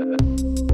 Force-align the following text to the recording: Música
Música 0.00 0.69